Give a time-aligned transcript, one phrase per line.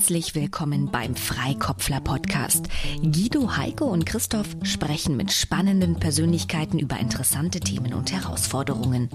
[0.00, 2.70] Herzlich willkommen beim Freikopfler Podcast.
[3.02, 9.10] Guido, Heike und Christoph sprechen mit spannenden Persönlichkeiten über interessante Themen und Herausforderungen.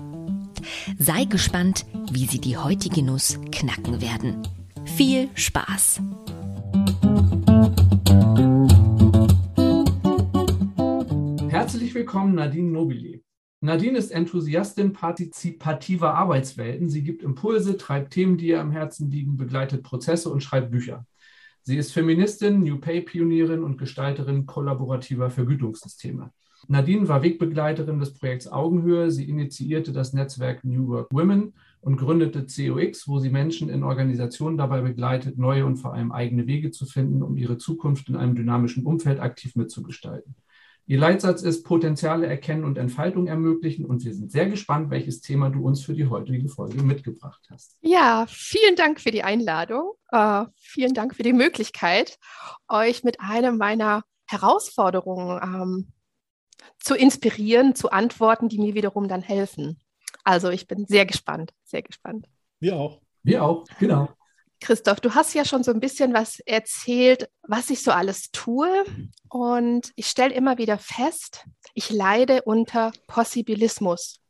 [0.99, 4.47] Sei gespannt, wie sie die heutige Nuss knacken werden.
[4.95, 6.01] Viel Spaß!
[11.49, 13.24] Herzlich willkommen, Nadine Nobili.
[13.65, 16.87] Nadine ist Enthusiastin partizipativer Arbeitswelten.
[16.87, 21.07] Sie gibt Impulse, treibt Themen, die ihr am Herzen liegen, begleitet Prozesse und schreibt Bücher.
[21.63, 26.31] Sie ist Feministin, New Pay-Pionierin und Gestalterin kollaborativer Vergütungssysteme.
[26.67, 29.09] Nadine war Wegbegleiterin des Projekts Augenhöhe.
[29.09, 34.57] Sie initiierte das Netzwerk New Work Women und gründete COX, wo sie Menschen in Organisationen
[34.57, 38.35] dabei begleitet, neue und vor allem eigene Wege zu finden, um ihre Zukunft in einem
[38.35, 40.35] dynamischen Umfeld aktiv mitzugestalten.
[40.87, 43.85] Ihr Leitsatz ist Potenziale erkennen und Entfaltung ermöglichen.
[43.85, 47.77] Und wir sind sehr gespannt, welches Thema du uns für die heutige Folge mitgebracht hast.
[47.81, 49.93] Ja, vielen Dank für die Einladung.
[50.13, 52.19] Uh, vielen Dank für die Möglichkeit,
[52.69, 55.93] euch mit einer meiner Herausforderungen ähm,
[56.79, 59.79] zu inspirieren, zu antworten, die mir wiederum dann helfen.
[60.23, 62.27] Also ich bin sehr gespannt, sehr gespannt.
[62.59, 63.01] Wir auch.
[63.23, 64.09] Wir auch, genau.
[64.65, 68.67] Christoph, du hast ja schon so ein bisschen was erzählt, was ich so alles tue.
[69.29, 74.21] Und ich stelle immer wieder fest, ich leide unter Possibilismus.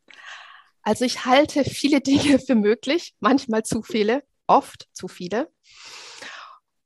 [0.82, 5.50] Also ich halte viele Dinge für möglich, manchmal zu viele, oft zu viele.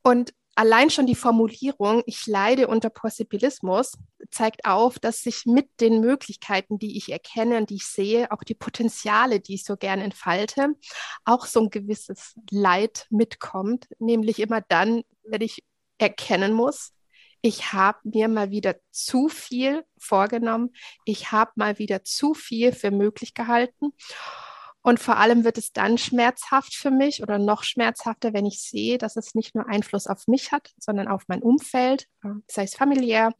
[0.03, 3.93] Und allein schon die Formulierung, ich leide unter Possibilismus,
[4.29, 8.43] zeigt auf, dass sich mit den Möglichkeiten, die ich erkenne und die ich sehe, auch
[8.43, 10.75] die Potenziale, die ich so gerne entfalte,
[11.23, 15.63] auch so ein gewisses Leid mitkommt, nämlich immer dann, wenn ich
[15.97, 16.91] erkennen muss,
[17.41, 20.73] ich habe mir mal wieder zu viel vorgenommen,
[21.05, 23.93] ich habe mal wieder zu viel für möglich gehalten
[24.81, 28.97] und vor allem wird es dann schmerzhaft für mich oder noch schmerzhafter, wenn ich sehe,
[28.97, 32.07] dass es nicht nur Einfluss auf mich hat, sondern auf mein Umfeld,
[32.47, 33.33] sei es familiär,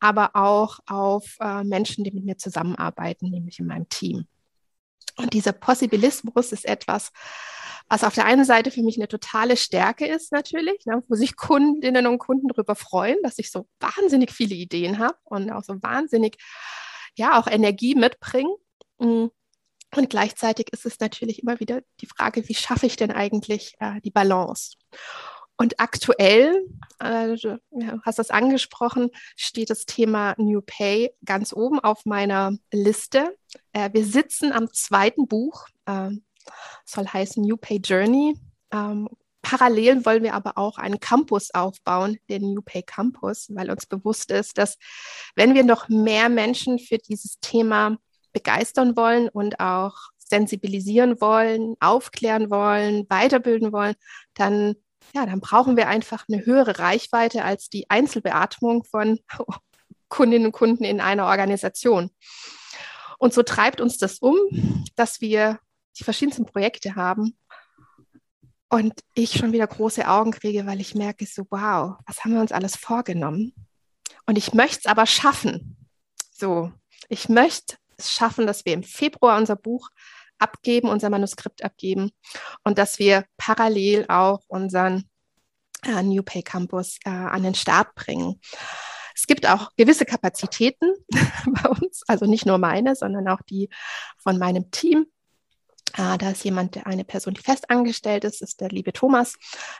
[0.00, 4.26] aber auch auf äh, Menschen, die mit mir zusammenarbeiten, nämlich in meinem Team.
[5.16, 7.12] Und dieser Possibilismus ist etwas,
[7.88, 11.36] was auf der einen Seite für mich eine totale Stärke ist, natürlich, ne, wo sich
[11.36, 15.74] Kundinnen und Kunden darüber freuen, dass ich so wahnsinnig viele Ideen habe und auch so
[15.82, 16.36] wahnsinnig,
[17.14, 18.54] ja, auch Energie mitbringe.
[19.96, 24.00] Und gleichzeitig ist es natürlich immer wieder die Frage, wie schaffe ich denn eigentlich äh,
[24.02, 24.76] die Balance?
[25.58, 26.66] Und aktuell,
[26.98, 27.58] äh, du
[28.04, 33.34] hast das angesprochen, steht das Thema New Pay ganz oben auf meiner Liste.
[33.72, 36.10] Äh, wir sitzen am zweiten Buch, äh,
[36.84, 38.38] soll heißen New Pay Journey.
[38.70, 39.08] Ähm,
[39.40, 44.30] parallel wollen wir aber auch einen Campus aufbauen, den New Pay Campus, weil uns bewusst
[44.30, 44.76] ist, dass
[45.36, 47.96] wenn wir noch mehr Menschen für dieses Thema
[48.36, 53.94] begeistern wollen und auch sensibilisieren wollen, aufklären wollen, weiterbilden wollen,
[54.34, 54.74] dann,
[55.14, 59.20] ja, dann brauchen wir einfach eine höhere Reichweite als die Einzelbeatmung von
[60.10, 62.10] Kundinnen und Kunden in einer Organisation.
[63.18, 64.36] Und so treibt uns das um,
[64.96, 65.58] dass wir
[65.98, 67.38] die verschiedensten Projekte haben
[68.68, 72.40] und ich schon wieder große Augen kriege, weil ich merke so, wow, was haben wir
[72.42, 73.54] uns alles vorgenommen?
[74.26, 75.78] Und ich möchte es aber schaffen.
[76.30, 76.70] So,
[77.08, 79.90] ich möchte es schaffen, dass wir im Februar unser Buch
[80.38, 82.10] abgeben, unser Manuskript abgeben
[82.64, 85.08] und dass wir parallel auch unseren
[85.84, 88.40] äh, New Pay Campus äh, an den Start bringen.
[89.14, 90.92] Es gibt auch gewisse Kapazitäten
[91.46, 93.70] bei uns, also nicht nur meine, sondern auch die
[94.18, 95.06] von meinem Team.
[95.94, 99.36] Äh, da ist jemand, eine Person, die fest angestellt ist, ist der liebe Thomas.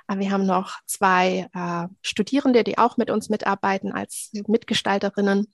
[0.08, 5.52] Äh, wir haben noch zwei äh, Studierende, die auch mit uns mitarbeiten als Mitgestalterinnen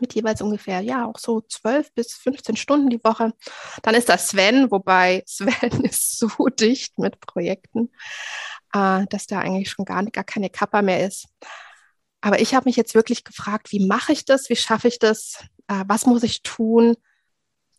[0.00, 3.32] mit jeweils ungefähr, ja, auch so 12 bis 15 Stunden die Woche.
[3.82, 7.90] Dann ist da Sven, wobei Sven ist so dicht mit Projekten,
[8.72, 11.28] äh, dass da eigentlich schon gar, gar keine Kappa mehr ist.
[12.20, 14.48] Aber ich habe mich jetzt wirklich gefragt, wie mache ich das?
[14.48, 15.44] Wie schaffe ich das?
[15.68, 16.96] Äh, was muss ich tun?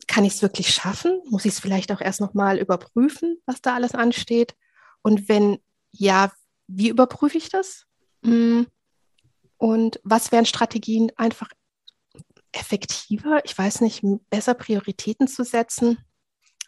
[0.07, 1.21] Kann ich es wirklich schaffen?
[1.29, 4.55] Muss ich es vielleicht auch erst nochmal überprüfen, was da alles ansteht?
[5.01, 5.59] Und wenn
[5.91, 6.31] ja,
[6.67, 7.85] wie überprüfe ich das?
[8.23, 8.67] Hm.
[9.57, 11.51] Und was wären Strategien, einfach
[12.59, 15.97] effektiver, ich weiß nicht, besser Prioritäten zu setzen,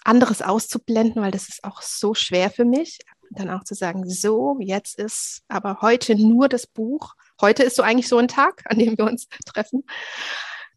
[0.04, 3.00] anderes auszublenden, weil das ist auch so schwer für mich.
[3.30, 7.14] Dann auch zu sagen, so, jetzt ist aber heute nur das Buch.
[7.40, 9.84] Heute ist so eigentlich so ein Tag, an dem wir uns treffen.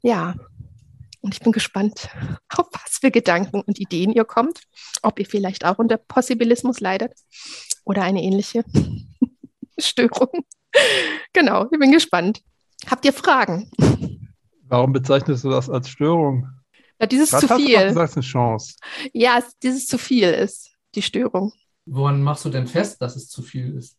[0.02, 0.34] Ja,
[1.20, 2.08] und ich bin gespannt,
[2.50, 4.60] auf was für Gedanken und Ideen ihr kommt,
[5.02, 7.12] ob ihr vielleicht auch unter Possibilismus leidet
[7.84, 8.64] oder eine ähnliche
[9.78, 10.44] Störung.
[11.32, 12.42] Genau, ich bin gespannt.
[12.90, 13.70] Habt ihr Fragen?
[14.68, 16.48] Warum bezeichnest du das als Störung?
[17.00, 17.78] Ja, dieses Was zu viel.
[17.78, 18.76] Du gesagt, eine Chance.
[19.12, 21.52] Ja, dieses zu viel ist die Störung.
[21.86, 23.98] Woran machst du denn fest, dass es zu viel ist?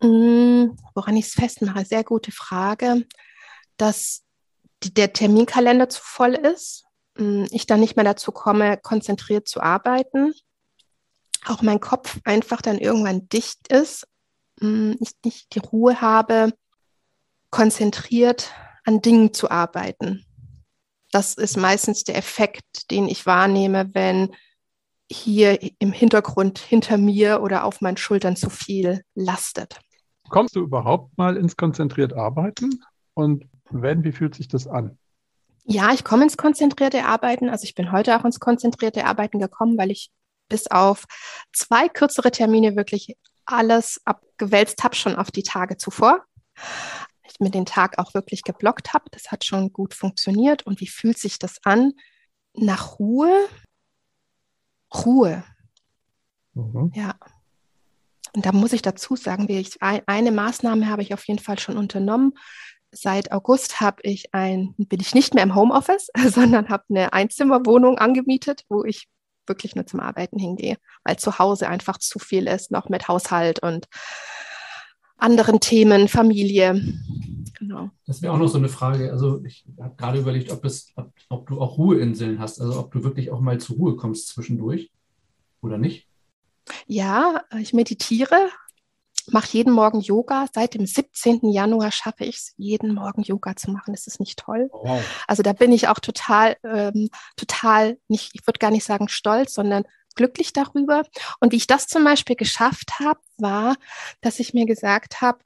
[0.00, 3.06] Mm, woran ich es festmache, sehr gute Frage,
[3.76, 4.22] dass
[4.82, 6.84] die, der Terminkalender zu voll ist,
[7.18, 10.32] mm, ich dann nicht mehr dazu komme, konzentriert zu arbeiten,
[11.46, 14.06] auch mein Kopf einfach dann irgendwann dicht ist,
[14.60, 16.52] mm, ich nicht die Ruhe habe,
[17.50, 18.50] konzentriert
[18.84, 20.24] an Dingen zu arbeiten.
[21.10, 24.34] Das ist meistens der Effekt, den ich wahrnehme, wenn
[25.10, 29.78] hier im Hintergrund hinter mir oder auf meinen Schultern zu viel lastet.
[30.28, 32.82] Kommst du überhaupt mal ins konzentriert Arbeiten?
[33.14, 34.98] Und wenn, wie fühlt sich das an?
[35.64, 37.48] Ja, ich komme ins konzentrierte Arbeiten.
[37.48, 40.10] Also ich bin heute auch ins konzentrierte Arbeiten gekommen, weil ich
[40.48, 41.04] bis auf
[41.52, 43.16] zwei kürzere Termine wirklich
[43.46, 46.24] alles abgewälzt habe, schon auf die Tage zuvor.
[47.34, 49.04] Ich mir den Tag auch wirklich geblockt habe.
[49.10, 50.64] Das hat schon gut funktioniert.
[50.66, 51.92] Und wie fühlt sich das an?
[52.54, 53.46] Nach Ruhe.
[54.94, 55.44] Ruhe.
[56.54, 56.92] Mhm.
[56.94, 57.16] Ja.
[58.34, 61.58] Und da muss ich dazu sagen, wie ich, eine Maßnahme habe ich auf jeden Fall
[61.58, 62.34] schon unternommen.
[62.92, 67.98] Seit August habe ich ein, bin ich nicht mehr im Homeoffice, sondern habe eine Einzimmerwohnung
[67.98, 69.08] angemietet, wo ich
[69.46, 73.60] wirklich nur zum Arbeiten hingehe, weil zu Hause einfach zu viel ist, noch mit Haushalt
[73.60, 73.86] und
[75.16, 76.82] anderen Themen, Familie.
[77.58, 77.90] Genau.
[78.06, 79.10] Das wäre auch noch so eine Frage.
[79.10, 82.92] Also ich habe gerade überlegt, ob, es, ob, ob, du auch Ruheinseln hast, also ob
[82.92, 84.90] du wirklich auch mal zur Ruhe kommst zwischendurch
[85.62, 86.08] oder nicht.
[86.86, 88.48] Ja, ich meditiere,
[89.28, 90.46] mache jeden Morgen Yoga.
[90.52, 91.50] Seit dem 17.
[91.50, 93.94] Januar schaffe ich es, jeden Morgen Yoga zu machen.
[93.94, 94.68] Das ist nicht toll.
[94.72, 95.02] Wow.
[95.26, 99.54] Also da bin ich auch total, ähm, total nicht, ich würde gar nicht sagen stolz,
[99.54, 99.84] sondern
[100.14, 101.02] glücklich darüber.
[101.40, 103.76] Und wie ich das zum Beispiel geschafft habe, war,
[104.20, 105.38] dass ich mir gesagt habe,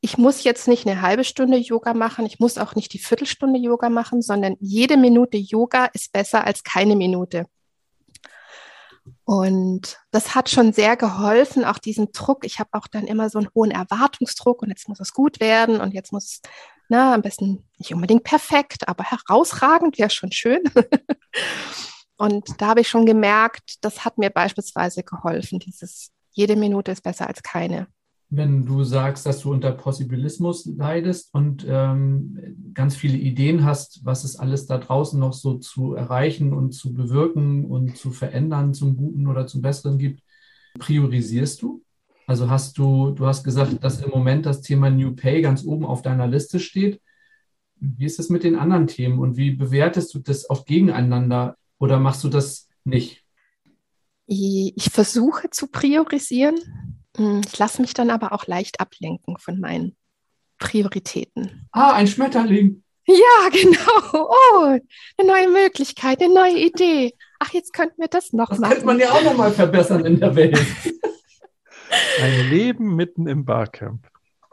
[0.00, 3.58] ich muss jetzt nicht eine halbe Stunde Yoga machen, ich muss auch nicht die Viertelstunde
[3.58, 7.46] Yoga machen, sondern jede Minute Yoga ist besser als keine Minute.
[9.24, 12.44] Und das hat schon sehr geholfen, auch diesen Druck.
[12.44, 15.80] Ich habe auch dann immer so einen hohen Erwartungsdruck und jetzt muss es gut werden
[15.80, 16.40] und jetzt muss
[16.88, 20.62] na, am besten nicht unbedingt perfekt, aber herausragend wäre schon schön.
[22.18, 27.02] und da habe ich schon gemerkt, das hat mir beispielsweise geholfen, dieses jede Minute ist
[27.02, 27.88] besser als keine
[28.30, 34.24] wenn du sagst, dass du unter Possibilismus leidest und ähm, ganz viele Ideen hast, was
[34.24, 38.96] es alles da draußen noch so zu erreichen und zu bewirken und zu verändern zum
[38.96, 40.22] Guten oder zum Besseren gibt,
[40.78, 41.82] priorisierst du?
[42.26, 45.86] Also hast du, du hast gesagt, dass im Moment das Thema New Pay ganz oben
[45.86, 47.00] auf deiner Liste steht.
[47.76, 51.98] Wie ist es mit den anderen Themen und wie bewertest du das auch gegeneinander oder
[51.98, 53.24] machst du das nicht?
[54.26, 56.58] Ich versuche zu priorisieren
[57.18, 59.96] hm, ich lasse mich dann aber auch leicht ablenken von meinen
[60.58, 61.68] Prioritäten.
[61.72, 62.84] Ah, ein Schmetterling.
[63.06, 64.28] Ja, genau.
[64.30, 64.78] Oh,
[65.16, 67.14] eine neue Möglichkeit, eine neue Idee.
[67.40, 68.70] Ach, jetzt könnten wir das noch das machen.
[68.70, 70.58] Das könnte man ja auch noch mal verbessern in der Welt.
[72.22, 74.06] Ein Leben mitten im Barcamp.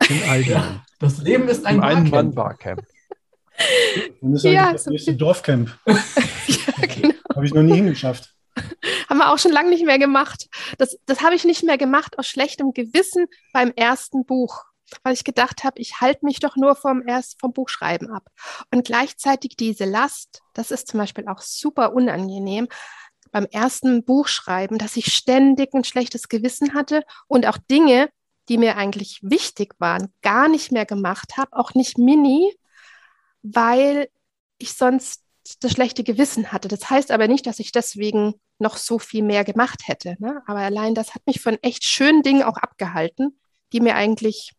[0.09, 2.05] In ja, das Leben ist ein Barcamp.
[2.05, 2.83] Ein-Mann-Barcamp.
[4.21, 5.77] Und das ist ja, das nächste Dorfcamp.
[5.85, 5.95] ja,
[6.87, 7.14] genau.
[7.35, 8.33] Habe ich noch nie hingeschafft.
[9.09, 10.47] Haben wir auch schon lange nicht mehr gemacht.
[10.77, 14.63] Das, das habe ich nicht mehr gemacht aus schlechtem Gewissen beim ersten Buch,
[15.03, 18.29] weil ich gedacht habe, ich halte mich doch nur vom, erst, vom Buchschreiben ab.
[18.71, 22.67] Und gleichzeitig diese Last, das ist zum Beispiel auch super unangenehm
[23.31, 28.09] beim ersten Buchschreiben, dass ich ständig ein schlechtes Gewissen hatte und auch Dinge,
[28.47, 32.55] die mir eigentlich wichtig waren, gar nicht mehr gemacht habe, auch nicht mini,
[33.41, 34.07] weil
[34.57, 35.24] ich sonst
[35.59, 36.67] das schlechte Gewissen hatte.
[36.67, 40.15] Das heißt aber nicht, dass ich deswegen noch so viel mehr gemacht hätte.
[40.19, 40.41] Ne?
[40.47, 43.39] Aber allein das hat mich von echt schönen Dingen auch abgehalten,
[43.73, 44.53] die mir eigentlich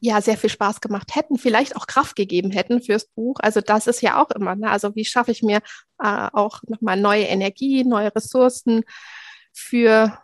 [0.00, 3.36] ja sehr viel Spaß gemacht hätten, vielleicht auch Kraft gegeben hätten fürs Buch.
[3.40, 4.56] Also das ist ja auch immer.
[4.56, 4.68] Ne?
[4.68, 5.58] Also wie schaffe ich mir
[6.02, 8.82] äh, auch nochmal neue Energie, neue Ressourcen
[9.52, 10.18] für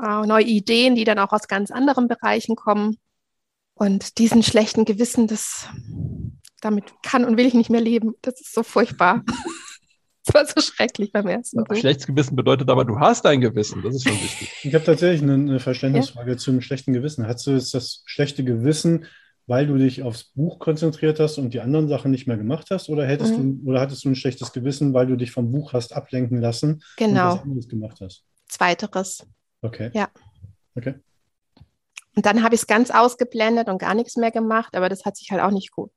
[0.00, 2.98] äh, neue Ideen, die dann auch aus ganz anderen Bereichen kommen.
[3.74, 5.68] Und diesen schlechten Gewissen, das
[6.66, 8.14] damit kann und will ich nicht mehr leben.
[8.22, 9.24] Das ist so furchtbar.
[10.26, 11.76] Das war so schrecklich beim ersten Buch.
[11.76, 13.80] Schlechtes Gewissen bedeutet aber, du hast ein Gewissen.
[13.82, 14.52] Das ist schon wichtig.
[14.64, 16.36] Ich habe tatsächlich eine, eine Verständnisfrage ja?
[16.36, 17.28] zum schlechten Gewissen.
[17.28, 19.06] Hast du jetzt das schlechte Gewissen,
[19.46, 22.88] weil du dich aufs Buch konzentriert hast und die anderen Sachen nicht mehr gemacht hast?
[22.88, 23.62] Oder, hättest mhm.
[23.62, 26.82] du, oder hattest du ein schlechtes Gewissen, weil du dich vom Buch hast ablenken lassen
[26.96, 27.30] genau.
[27.30, 28.24] und was anderes gemacht hast?
[28.48, 29.24] Zweiteres.
[29.62, 29.90] Okay.
[29.94, 30.08] Ja.
[30.74, 30.94] Okay.
[32.16, 35.16] Und dann habe ich es ganz ausgeblendet und gar nichts mehr gemacht, aber das hat
[35.16, 35.90] sich halt auch nicht gut.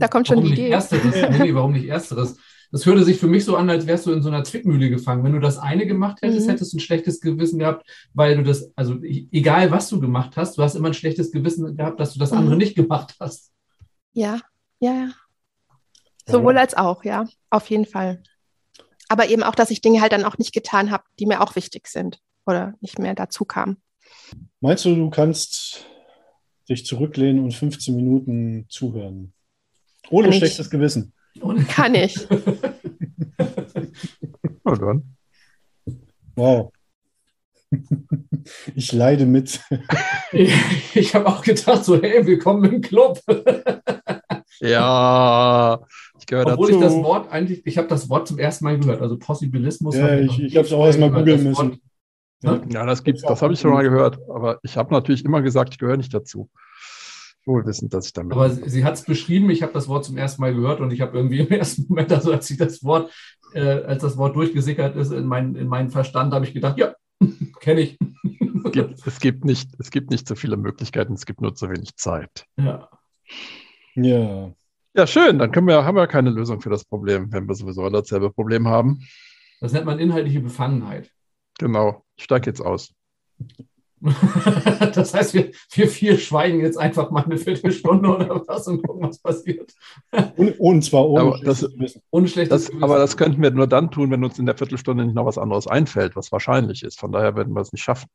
[0.00, 0.70] Da kommt schon warum die Idee.
[0.70, 1.38] Ersteres?
[1.38, 2.36] nee, warum nicht Ersteres?
[2.72, 5.24] Das hörte sich für mich so an, als wärst du in so einer Zwickmühle gefangen.
[5.24, 6.50] Wenn du das eine gemacht hättest, mhm.
[6.52, 10.56] hättest du ein schlechtes Gewissen gehabt, weil du das, also egal was du gemacht hast,
[10.56, 12.58] du hast immer ein schlechtes Gewissen gehabt, dass du das andere mhm.
[12.58, 13.52] nicht gemacht hast.
[14.12, 14.40] Ja,
[14.78, 15.10] ja, ja.
[16.26, 18.22] Sowohl als auch, ja, auf jeden Fall.
[19.08, 21.56] Aber eben auch, dass ich Dinge halt dann auch nicht getan habe, die mir auch
[21.56, 23.78] wichtig sind oder nicht mehr dazu kamen.
[24.60, 25.86] Meinst du, du kannst
[26.68, 29.32] dich zurücklehnen und 15 Minuten zuhören.
[30.10, 30.38] Ohne Kann ich.
[30.38, 31.12] schlechtes Gewissen.
[31.68, 32.16] Kann ich.
[34.64, 35.16] Na dann.
[36.36, 36.72] Wow.
[38.74, 39.60] Ich leide mit.
[40.32, 40.52] Ich,
[40.96, 43.20] ich habe auch gedacht, so, hey, willkommen im Club.
[44.60, 45.80] Ja,
[46.18, 46.54] ich gehöre dazu.
[46.60, 49.96] Obwohl ich das Wort eigentlich, ich habe das Wort zum ersten Mal gehört, also Possibilismus.
[49.96, 51.26] Ja, habe ich- ich nie hab's auch erst mal gehört.
[51.26, 51.82] googeln Das Wort- müssen.
[52.42, 52.62] Ne?
[52.72, 55.74] ja, das gibt's, das habe ich schon mal gehört, aber ich habe natürlich immer gesagt,
[55.74, 56.48] ich gehöre nicht dazu.
[57.50, 58.32] Wohl wissend, dass ich damit.
[58.32, 60.92] Aber sie, sie hat es beschrieben, ich habe das Wort zum ersten Mal gehört und
[60.92, 63.12] ich habe irgendwie im ersten Moment, also als ich das Wort,
[63.54, 66.94] äh, als das Wort durchgesickert ist in, mein, in meinen Verstand, habe ich gedacht, ja,
[67.60, 67.98] kenne ich.
[68.64, 71.68] es, gibt, es, gibt nicht, es gibt nicht so viele Möglichkeiten, es gibt nur zu
[71.68, 72.46] wenig Zeit.
[72.56, 72.88] Ja.
[73.96, 74.52] Ja.
[74.94, 77.82] Ja, schön, dann können wir, haben wir keine Lösung für das Problem, wenn wir sowieso
[77.82, 79.00] alle dasselbe Problem haben.
[79.60, 81.10] Das nennt man inhaltliche Befangenheit.
[81.58, 82.92] Genau, ich steige jetzt aus.
[84.94, 89.08] Das heißt, wir, wir vier schweigen jetzt einfach mal eine Viertelstunde oder was und gucken,
[89.08, 89.72] was passiert.
[90.36, 92.02] Und, und zwar ohne Aber das- schlechtes Gewissen.
[92.10, 95.04] Ohne schlechtes Das, aber das könnten wir nur dann tun, wenn uns in der Viertelstunde
[95.04, 96.98] nicht noch was anderes einfällt, was wahrscheinlich ist.
[96.98, 98.08] Von daher werden wir es nicht schaffen.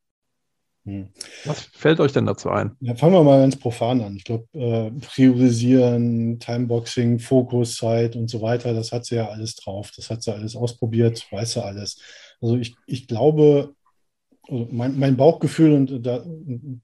[0.85, 1.07] Hm.
[1.45, 2.75] Was fällt euch denn dazu ein?
[2.79, 4.15] Ja, fangen wir mal ganz profan an.
[4.17, 9.91] Ich glaube, äh, priorisieren, Timeboxing, Fokuszeit und so weiter, das hat sie ja alles drauf.
[9.95, 11.99] Das hat sie alles ausprobiert, weiß sie alles.
[12.41, 13.74] Also ich, ich glaube,
[14.47, 16.23] also mein, mein Bauchgefühl, und da,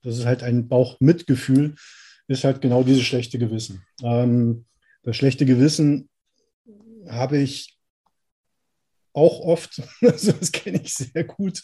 [0.03, 1.75] das ist halt ein Bauchmitgefühl,
[2.27, 3.84] ist halt genau dieses schlechte Gewissen.
[4.03, 4.65] Ähm,
[5.03, 6.10] das schlechte Gewissen
[7.08, 7.77] habe ich
[9.13, 11.62] auch oft, also das kenne ich sehr gut.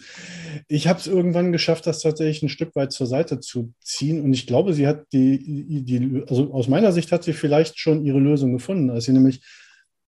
[0.67, 4.21] Ich habe es irgendwann geschafft, das tatsächlich ein Stück weit zur Seite zu ziehen.
[4.21, 8.03] Und ich glaube, sie hat die, die, also aus meiner Sicht hat sie vielleicht schon
[8.05, 8.89] ihre Lösung gefunden.
[8.89, 9.41] Als sie nämlich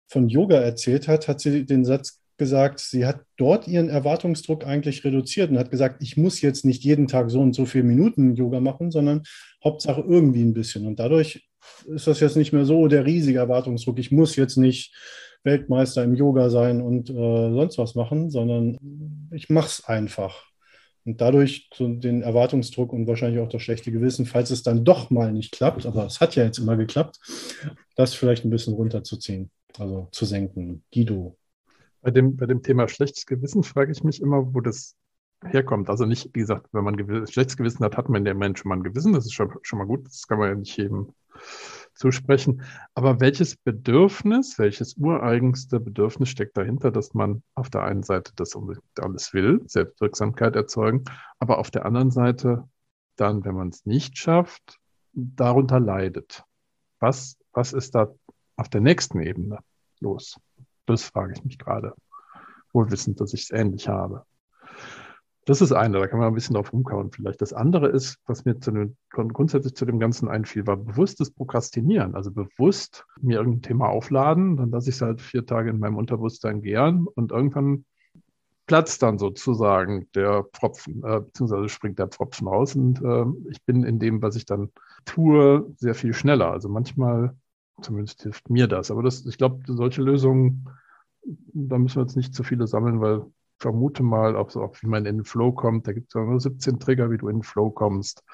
[0.08, 5.04] von Yoga erzählt hat, hat sie den Satz gesagt, sie hat dort ihren Erwartungsdruck eigentlich
[5.04, 8.36] reduziert und hat gesagt, ich muss jetzt nicht jeden Tag so und so viele Minuten
[8.36, 9.24] Yoga machen, sondern
[9.62, 10.86] Hauptsache irgendwie ein bisschen.
[10.86, 11.48] Und dadurch
[11.86, 13.98] ist das jetzt nicht mehr so der riesige Erwartungsdruck.
[13.98, 14.94] Ich muss jetzt nicht
[15.44, 18.78] Weltmeister im Yoga sein und äh, sonst was machen, sondern
[19.32, 20.44] ich mache es einfach.
[21.04, 25.10] Und dadurch so den Erwartungsdruck und wahrscheinlich auch das schlechte Gewissen, falls es dann doch
[25.10, 27.18] mal nicht klappt, aber es hat ja jetzt immer geklappt,
[27.96, 30.84] das vielleicht ein bisschen runterzuziehen, also zu senken.
[30.92, 31.36] Guido.
[32.00, 34.96] Bei dem, bei dem Thema schlechtes Gewissen frage ich mich immer, wo das
[35.44, 35.88] herkommt.
[35.88, 38.68] Also nicht, wie gesagt, wenn man gewiss, schlechtes Gewissen hat, hat man der Mensch schon
[38.68, 39.12] mal ein Gewissen.
[39.12, 40.06] Das ist schon, schon mal gut.
[40.06, 41.12] Das kann man ja nicht jedem
[41.94, 42.62] zusprechen.
[42.94, 48.54] Aber welches Bedürfnis, welches ureigenste Bedürfnis steckt dahinter, dass man auf der einen Seite das
[48.54, 51.04] unbedingt alles will, Selbstwirksamkeit erzeugen,
[51.38, 52.68] aber auf der anderen Seite
[53.16, 54.78] dann, wenn man es nicht schafft,
[55.12, 56.44] darunter leidet?
[57.00, 58.12] Was, was ist da
[58.56, 59.58] auf der nächsten Ebene
[60.00, 60.38] los?
[60.88, 61.94] Das frage ich mich gerade.
[62.72, 64.24] Wohl wissend, dass ich es ähnlich habe.
[65.44, 67.40] Das ist eine, da kann man ein bisschen drauf rumkauen vielleicht.
[67.40, 72.14] Das andere ist, was mir zu dem, grundsätzlich zu dem Ganzen einfiel, war bewusstes Prokrastinieren.
[72.14, 75.96] Also bewusst mir irgendein Thema aufladen, dann lasse ich es halt vier Tage in meinem
[75.96, 77.86] Unterbewusstsein gären und irgendwann
[78.66, 83.84] platzt dann sozusagen der Pfropfen, äh, beziehungsweise springt der Pfropfen raus und äh, ich bin
[83.84, 84.70] in dem, was ich dann
[85.06, 86.50] tue, sehr viel schneller.
[86.52, 87.34] Also manchmal,
[87.80, 88.90] zumindest hilft mir das.
[88.90, 90.68] Aber das, ich glaube, solche Lösungen,
[91.24, 93.22] da müssen wir jetzt nicht zu viele sammeln, weil
[93.58, 95.86] vermute mal, ob, ob wie man in den Flow kommt.
[95.86, 98.24] Da gibt es ja nur 17 Trigger, wie du in den Flow kommst.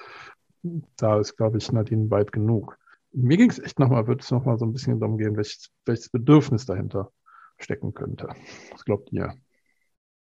[0.97, 2.77] Da ist, glaube ich, Nadine weit genug.
[3.11, 6.09] Mir ging es echt nochmal, wird es nochmal so ein bisschen darum gehen, welches, welches
[6.09, 7.11] Bedürfnis dahinter
[7.57, 8.29] stecken könnte.
[8.71, 9.33] Was glaubt ihr?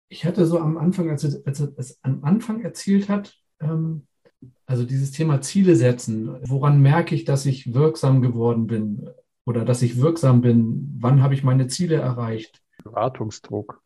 [0.10, 4.08] Ich hatte so am Anfang, als er es am Anfang erzählt hat, ähm,
[4.66, 6.36] also dieses Thema Ziele setzen.
[6.44, 9.10] Woran merke ich, dass ich wirksam geworden bin
[9.46, 10.98] oder dass ich wirksam bin?
[11.00, 12.62] Wann habe ich meine Ziele erreicht?
[12.86, 13.82] Erwartungsdruck.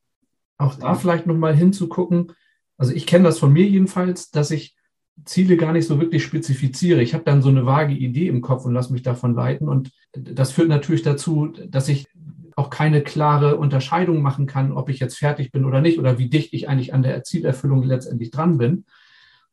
[0.58, 2.32] Auch da vielleicht nochmal hinzugucken.
[2.78, 4.76] Also ich kenne das von mir jedenfalls, dass ich
[5.24, 7.02] Ziele gar nicht so wirklich spezifiziere.
[7.02, 9.70] Ich habe dann so eine vage Idee im Kopf und lasse mich davon leiten.
[9.70, 12.08] Und das führt natürlich dazu, dass ich
[12.56, 16.30] auch keine klare Unterscheidung machen kann, ob ich jetzt fertig bin oder nicht oder wie
[16.30, 18.86] dicht ich eigentlich an der Zielerfüllung letztendlich dran bin.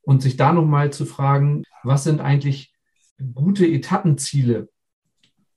[0.02, 2.72] Und sich da nochmal zu fragen, was sind eigentlich
[3.34, 4.68] gute Etappenziele,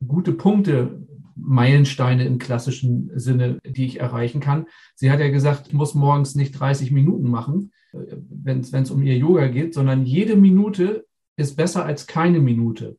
[0.05, 4.67] gute Punkte, Meilensteine im klassischen Sinne, die ich erreichen kann.
[4.95, 9.17] Sie hat ja gesagt, ich muss morgens nicht 30 Minuten machen, wenn es um ihr
[9.17, 11.05] Yoga geht, sondern jede Minute
[11.37, 12.97] ist besser als keine Minute.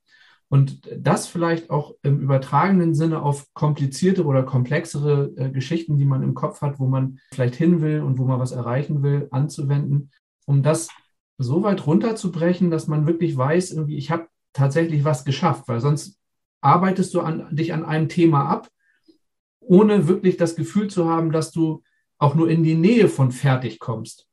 [0.49, 6.23] Und das vielleicht auch im übertragenen Sinne auf kompliziertere oder komplexere äh, Geschichten, die man
[6.23, 10.11] im Kopf hat, wo man vielleicht hin will und wo man was erreichen will, anzuwenden,
[10.45, 10.89] um das
[11.39, 16.19] so weit runterzubrechen, dass man wirklich weiß, irgendwie, ich habe tatsächlich was geschafft, weil sonst
[16.61, 18.69] arbeitest du an, dich an einem Thema ab,
[19.61, 21.83] ohne wirklich das Gefühl zu haben, dass du
[22.19, 24.27] auch nur in die Nähe von fertig kommst.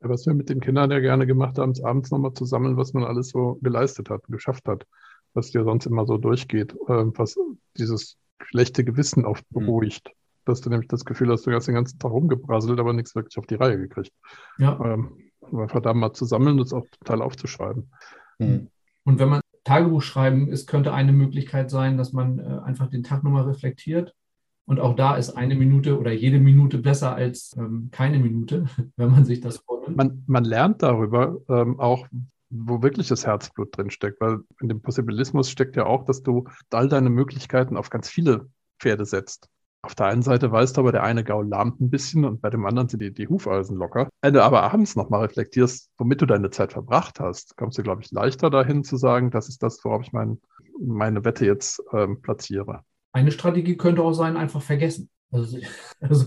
[0.00, 2.94] Was wir mit den Kindern ja gerne gemacht haben, ist abends nochmal zu sammeln, was
[2.94, 4.86] man alles so geleistet hat, geschafft hat,
[5.34, 7.36] was dir sonst immer so durchgeht, äh, was
[7.76, 9.66] dieses schlechte Gewissen oft mhm.
[9.66, 10.06] beruhigt.
[10.06, 10.12] Mhm.
[10.46, 13.36] Dass du nämlich das Gefühl hast, du hast den ganzen Tag rumgebrasselt, aber nichts wirklich
[13.36, 14.12] auf die Reihe gekriegt.
[14.56, 14.80] Ja.
[14.82, 17.90] Ähm, einfach da mal zu sammeln und es auch total aufzuschreiben.
[18.38, 18.68] Mhm.
[19.04, 23.02] Und wenn man Tagebuch schreiben ist, könnte eine Möglichkeit sein, dass man äh, einfach den
[23.02, 24.14] Tag nochmal reflektiert.
[24.66, 28.66] Und auch da ist eine Minute oder jede Minute besser als ähm, keine Minute,
[28.96, 29.96] wenn man sich das vornimmt.
[29.96, 32.06] Man, man lernt darüber ähm, auch,
[32.50, 36.44] wo wirklich das Herzblut drin steckt, weil in dem Possibilismus steckt ja auch, dass du
[36.70, 39.48] all deine Möglichkeiten auf ganz viele Pferde setzt.
[39.82, 42.50] Auf der einen Seite weißt du aber, der eine Gaul lahmt ein bisschen und bei
[42.50, 44.10] dem anderen sind die, die Hufeisen locker.
[44.20, 48.02] Wenn du aber abends nochmal reflektierst, womit du deine Zeit verbracht hast, kommst du, glaube
[48.02, 50.38] ich, leichter dahin zu sagen, das ist das, worauf ich mein,
[50.78, 52.84] meine Wette jetzt ähm, platziere.
[53.12, 55.08] Eine Strategie könnte auch sein, einfach vergessen.
[55.32, 55.58] Also,
[56.00, 56.26] also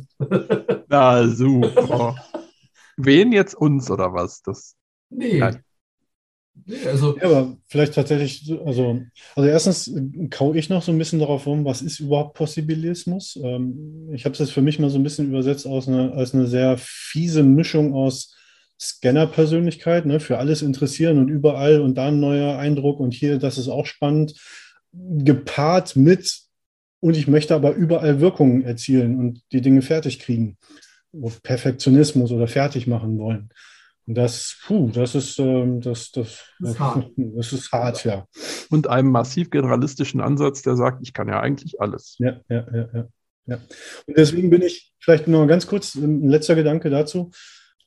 [0.87, 2.15] Na super.
[2.97, 4.41] Wen jetzt uns oder was?
[4.41, 4.75] Das,
[5.09, 5.39] nee.
[5.39, 5.63] Nein.
[6.85, 9.01] Also, ja, aber vielleicht tatsächlich, also,
[9.35, 9.93] also erstens
[10.29, 13.37] kau ich noch so ein bisschen darauf rum, was ist überhaupt Possibilismus?
[13.43, 16.33] Ähm, ich habe es jetzt für mich mal so ein bisschen übersetzt aus eine, als
[16.33, 18.35] eine sehr fiese Mischung aus
[18.79, 23.57] Scanner-Persönlichkeit, ne, für alles interessieren und überall und da ein neuer Eindruck und hier, das
[23.57, 24.35] ist auch spannend,
[24.91, 26.43] gepaart mit,
[27.03, 30.57] und ich möchte aber überall Wirkungen erzielen und die Dinge fertig kriegen.
[31.43, 33.49] Perfektionismus oder fertig machen wollen.
[34.05, 37.11] Und das, puh, das ist, ähm, das, das, das, ist hart.
[37.15, 38.27] das ist hart, ja.
[38.69, 42.17] Und einem massiv generalistischen Ansatz, der sagt, ich kann ja eigentlich alles.
[42.19, 43.07] Ja, ja, ja, ja.
[43.45, 43.55] ja.
[44.05, 47.31] Und deswegen bin ich vielleicht noch ganz kurz ein letzter Gedanke dazu,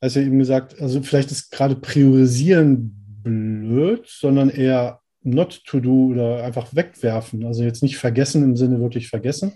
[0.00, 6.12] als ihr eben gesagt, also vielleicht ist gerade Priorisieren blöd, sondern eher not to do
[6.12, 7.44] oder einfach wegwerfen.
[7.44, 9.52] Also jetzt nicht vergessen im Sinne wirklich vergessen,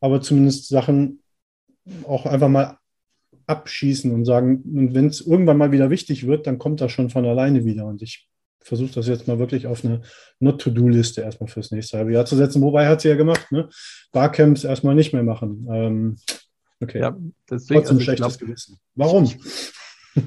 [0.00, 1.22] aber zumindest Sachen
[2.04, 2.78] auch einfach mal
[3.46, 7.24] abschießen und sagen, wenn es irgendwann mal wieder wichtig wird, dann kommt das schon von
[7.24, 7.86] alleine wieder.
[7.86, 8.28] Und ich
[8.60, 10.02] versuche das jetzt mal wirklich auf eine
[10.40, 12.62] Not-to-Do-Liste erstmal fürs nächste halbe Jahr zu setzen.
[12.62, 13.68] Wobei hat sie ja gemacht, ne?
[14.12, 15.68] Barcamps erstmal nicht mehr machen.
[15.70, 16.16] Ähm,
[16.80, 17.00] okay.
[17.00, 17.16] Ja,
[17.48, 18.78] deswegen Trotzdem also schlechtes glaub, Gewissen.
[18.96, 19.24] Warum?
[19.24, 19.38] Ich,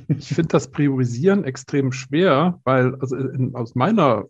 [0.08, 4.26] ich finde das Priorisieren extrem schwer, weil also in, aus meiner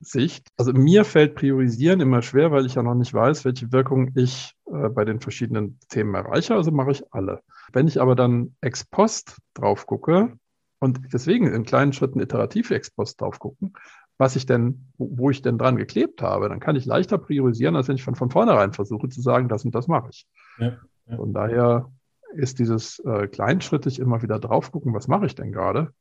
[0.00, 4.12] Sicht, also mir fällt Priorisieren immer schwer, weil ich ja noch nicht weiß, welche Wirkung
[4.14, 6.54] ich äh, bei den verschiedenen Themen erreiche.
[6.54, 7.42] Also mache ich alle.
[7.72, 10.38] Wenn ich aber dann ex post drauf gucke
[10.78, 13.72] und deswegen in kleinen Schritten iterativ ex post drauf gucken,
[14.18, 17.88] was ich denn, wo ich denn dran geklebt habe, dann kann ich leichter priorisieren, als
[17.88, 20.26] wenn ich von, von vornherein versuche zu sagen, das und das mache ich.
[20.58, 21.16] Ja, ja.
[21.16, 21.90] Von daher
[22.34, 25.92] ist dieses äh, kleinschrittig immer wieder drauf gucken, was mache ich denn gerade,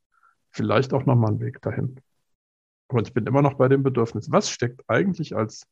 [0.52, 2.00] vielleicht auch nochmal ein Weg dahin.
[2.88, 4.32] Und ich bin immer noch bei dem Bedürfnis.
[4.32, 5.68] Was steckt eigentlich als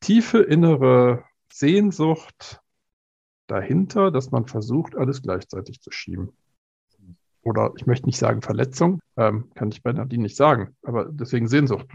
[0.00, 2.60] tiefe innere Sehnsucht
[3.46, 6.32] dahinter, dass man versucht, alles gleichzeitig zu schieben.
[7.42, 11.48] Oder ich möchte nicht sagen Verletzung, ähm, kann ich bei Nadine nicht sagen, aber deswegen
[11.48, 11.86] Sehnsucht.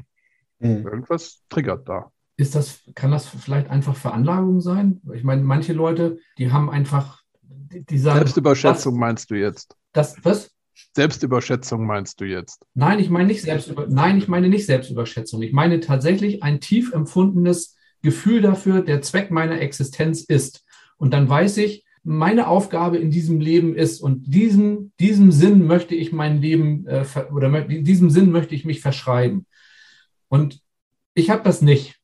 [0.60, 0.88] Mhm.
[0.88, 2.12] Irgendwas triggert da.
[2.36, 5.02] Ist das, kann das vielleicht einfach Veranlagung sein?
[5.13, 8.19] Ich meine, manche Leute, die haben einfach, die sagen.
[8.19, 9.78] Selbstüberschätzung was, meinst du jetzt?
[9.91, 10.53] Das, was?
[10.96, 12.66] Selbstüberschätzung meinst du jetzt?
[12.74, 15.42] Nein, ich meine nicht Selbstüber Nein, ich meine nicht Selbstüberschätzung.
[15.42, 20.66] Ich meine tatsächlich ein tief empfundenes Gefühl dafür, der Zweck meiner Existenz ist.
[20.98, 25.96] Und dann weiß ich, meine Aufgabe in diesem Leben ist und diesem, diesem Sinn möchte
[25.96, 29.46] ich mein Leben äh, oder diesem Sinn möchte ich mich verschreiben.
[30.28, 30.62] Und
[31.14, 31.96] ich habe das nicht.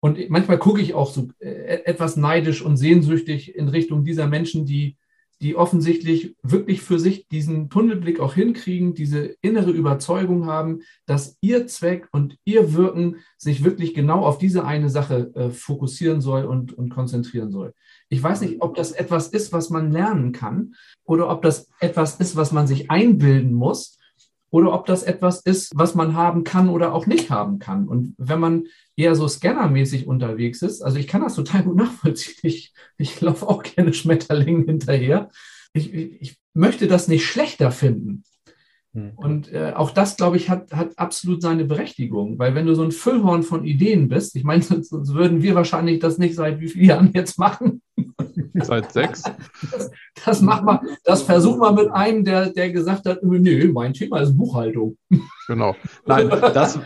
[0.00, 4.66] Und manchmal gucke ich auch so äh, etwas neidisch und sehnsüchtig in Richtung dieser Menschen,
[4.66, 4.98] die
[5.44, 11.66] die offensichtlich wirklich für sich diesen Tunnelblick auch hinkriegen, diese innere Überzeugung haben, dass ihr
[11.66, 16.72] Zweck und ihr Wirken sich wirklich genau auf diese eine Sache äh, fokussieren soll und,
[16.72, 17.74] und konzentrieren soll.
[18.08, 22.16] Ich weiß nicht, ob das etwas ist, was man lernen kann oder ob das etwas
[22.16, 23.98] ist, was man sich einbilden muss
[24.54, 27.88] oder ob das etwas ist, was man haben kann oder auch nicht haben kann.
[27.88, 32.36] Und wenn man eher so scannermäßig unterwegs ist, also ich kann das total gut nachvollziehen.
[32.44, 35.30] Ich, ich laufe auch gerne Schmetterlingen hinterher.
[35.72, 38.22] Ich, ich möchte das nicht schlechter finden.
[38.94, 39.12] Hm.
[39.16, 42.84] Und äh, auch das, glaube ich, hat, hat absolut seine Berechtigung, weil wenn du so
[42.84, 46.60] ein Füllhorn von Ideen bist, ich meine, sonst, sonst würden wir wahrscheinlich das nicht seit
[46.60, 47.82] wie vielen Jahren jetzt machen.
[48.54, 49.22] Seit sechs.
[49.70, 49.90] Das,
[50.24, 54.20] das machen wir, das versuchen wir mit einem, der, der gesagt hat, nö, mein Thema
[54.20, 54.96] ist Buchhaltung.
[55.46, 55.74] Genau.
[56.06, 56.78] Nein, das,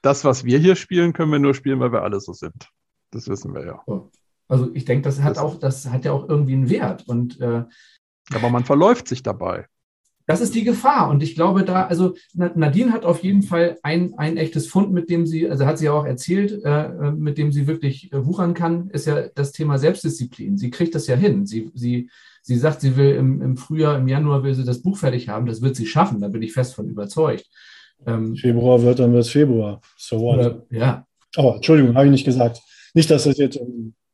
[0.00, 2.68] das, was wir hier spielen, können wir nur spielen, weil wir alle so sind.
[3.12, 3.84] Das wissen wir ja.
[4.48, 7.06] Also ich denke, das hat das auch, das hat ja auch irgendwie einen Wert.
[7.06, 7.62] Und, äh,
[8.34, 9.66] aber man verläuft sich dabei.
[10.32, 11.10] Das ist die Gefahr.
[11.10, 15.10] Und ich glaube, da, also Nadine hat auf jeden Fall ein, ein echtes Fund, mit
[15.10, 18.54] dem sie, also hat sie ja auch erzählt, äh, mit dem sie wirklich äh, wuchern
[18.54, 20.56] kann, ist ja das Thema Selbstdisziplin.
[20.56, 21.44] Sie kriegt das ja hin.
[21.44, 22.08] Sie, sie,
[22.40, 25.46] sie sagt, sie will im, im Frühjahr, im Januar will sie das Buch fertig haben.
[25.46, 27.46] Das wird sie schaffen, da bin ich fest von überzeugt.
[28.06, 29.82] Ähm, Februar wird, dann wird es Februar.
[29.98, 30.38] So what?
[30.38, 31.06] Oder, ja.
[31.36, 32.62] Oh, Entschuldigung, habe ich nicht gesagt.
[32.94, 33.60] Nicht, dass das jetzt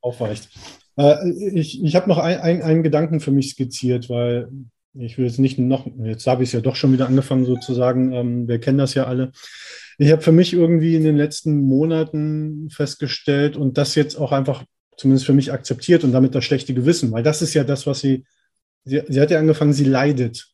[0.00, 0.48] aufweicht.
[0.96, 4.50] Äh, ich ich habe noch ein, ein, einen Gedanken für mich skizziert, weil
[4.98, 8.12] ich will jetzt nicht noch, jetzt habe ich es ja doch schon wieder angefangen sozusagen,
[8.12, 9.32] ähm, wir kennen das ja alle.
[9.98, 14.64] Ich habe für mich irgendwie in den letzten Monaten festgestellt und das jetzt auch einfach
[14.96, 18.00] zumindest für mich akzeptiert und damit das schlechte Gewissen, weil das ist ja das, was
[18.00, 18.24] sie,
[18.84, 20.48] sie, sie hat ja angefangen, sie leidet.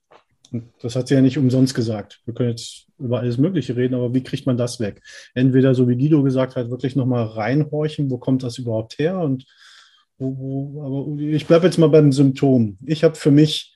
[0.52, 2.20] Und das hat sie ja nicht umsonst gesagt.
[2.26, 5.02] Wir können jetzt über alles Mögliche reden, aber wie kriegt man das weg?
[5.34, 9.18] Entweder, so wie Guido gesagt hat, wirklich nochmal reinhorchen, wo kommt das überhaupt her?
[9.18, 9.46] Und
[10.18, 12.78] wo, wo, aber ich bleibe jetzt mal beim Symptom.
[12.84, 13.73] Ich habe für mich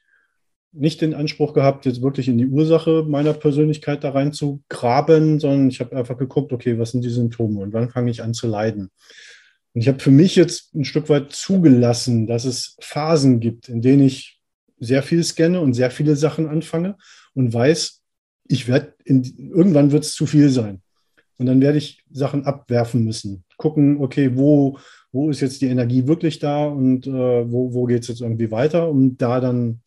[0.73, 5.41] nicht den Anspruch gehabt, jetzt wirklich in die Ursache meiner Persönlichkeit da rein zu graben,
[5.41, 8.35] sondern ich habe einfach geguckt, okay, was sind die Symptome und wann fange ich an
[8.35, 8.91] zu leiden?
[9.75, 13.81] Und ich habe für mich jetzt ein Stück weit zugelassen, dass es Phasen gibt, in
[13.81, 14.41] denen ich
[14.79, 16.97] sehr viel scanne und sehr viele Sachen anfange
[17.35, 18.03] und weiß,
[18.49, 20.83] ich werde irgendwann wird es zu viel sein.
[21.39, 23.45] Und dann werde ich Sachen abwerfen müssen.
[23.57, 24.79] Gucken, okay, wo,
[25.13, 28.51] wo ist jetzt die Energie wirklich da und äh, wo, wo geht es jetzt irgendwie
[28.51, 29.81] weiter, um da dann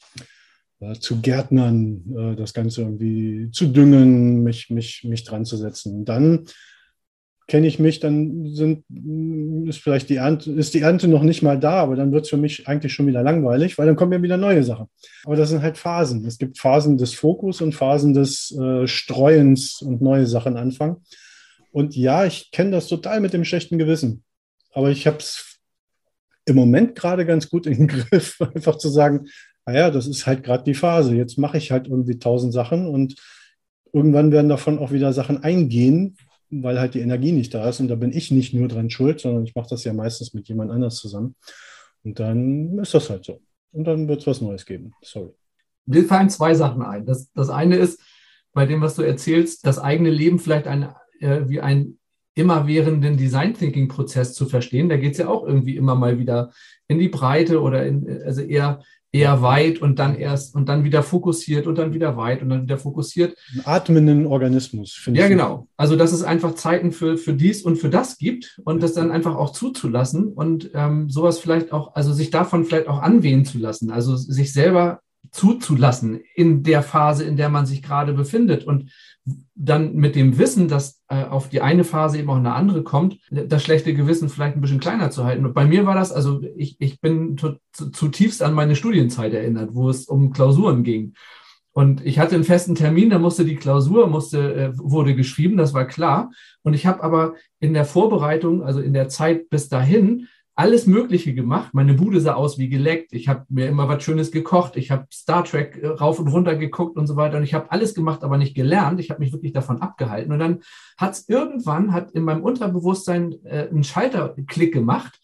[0.99, 6.05] zu Gärtnern, äh, das Ganze irgendwie zu düngen, mich, mich, mich dran zu setzen.
[6.05, 6.45] Dann
[7.47, 8.85] kenne ich mich, dann sind,
[9.67, 12.29] ist vielleicht die Ernte, ist die Ernte noch nicht mal da, aber dann wird es
[12.29, 14.87] für mich eigentlich schon wieder langweilig, weil dann kommen ja wieder neue Sachen.
[15.25, 16.25] Aber das sind halt Phasen.
[16.25, 20.97] Es gibt Phasen des Fokus und Phasen des äh, Streuens und neue Sachen anfangen.
[21.71, 24.23] Und ja, ich kenne das total mit dem schlechten Gewissen.
[24.73, 25.59] Aber ich habe es
[26.45, 29.27] im Moment gerade ganz gut im Griff, einfach zu sagen,
[29.71, 31.15] naja, das ist halt gerade die Phase.
[31.15, 33.15] Jetzt mache ich halt irgendwie tausend Sachen und
[33.93, 36.17] irgendwann werden davon auch wieder Sachen eingehen,
[36.49, 37.79] weil halt die Energie nicht da ist.
[37.79, 40.49] Und da bin ich nicht nur dran schuld, sondern ich mache das ja meistens mit
[40.49, 41.35] jemand anders zusammen.
[42.03, 43.41] Und dann ist das halt so.
[43.71, 44.91] Und dann wird es was Neues geben.
[45.01, 45.31] Sorry.
[45.85, 47.05] Mir fallen zwei Sachen ein.
[47.05, 48.01] Das, das eine ist,
[48.53, 51.99] bei dem, was du erzählst, das eigene Leben vielleicht ein, äh, wie einen
[52.35, 54.89] immerwährenden Design Thinking Prozess zu verstehen.
[54.89, 56.51] Da geht es ja auch irgendwie immer mal wieder
[56.87, 58.81] in die Breite oder in, also eher
[59.13, 62.63] eher weit und dann erst und dann wieder fokussiert und dann wieder weit und dann
[62.63, 63.37] wieder fokussiert.
[63.53, 65.23] Ein atmenden Organismus, finde ich.
[65.23, 65.67] Ja, genau.
[65.75, 69.11] Also, dass es einfach Zeiten für, für dies und für das gibt und das dann
[69.11, 73.57] einfach auch zuzulassen und ähm, sowas vielleicht auch, also sich davon vielleicht auch anwählen zu
[73.57, 78.91] lassen, also sich selber zuzulassen in der Phase, in der man sich gerade befindet und
[79.55, 83.19] dann mit dem Wissen, dass äh, auf die eine Phase eben auch eine andere kommt,
[83.29, 85.45] das schlechte Gewissen vielleicht ein bisschen kleiner zu halten.
[85.45, 87.37] Und bei mir war das, also ich, ich bin
[87.71, 91.13] zutiefst an meine Studienzeit erinnert, wo es um Klausuren ging.
[91.73, 95.73] Und ich hatte einen festen Termin, da musste die Klausur, musste, äh, wurde geschrieben, das
[95.73, 96.31] war klar.
[96.63, 100.27] Und ich habe aber in der Vorbereitung, also in der Zeit bis dahin,
[100.61, 101.73] alles Mögliche gemacht.
[101.73, 103.13] Meine Bude sah aus wie geleckt.
[103.13, 104.77] Ich habe mir immer was Schönes gekocht.
[104.77, 107.37] Ich habe Star Trek äh, rauf und runter geguckt und so weiter.
[107.37, 108.99] Und ich habe alles gemacht, aber nicht gelernt.
[108.99, 110.31] Ich habe mich wirklich davon abgehalten.
[110.31, 110.59] Und dann
[110.97, 115.19] hat es irgendwann, hat in meinem Unterbewusstsein äh, einen Schalterklick gemacht,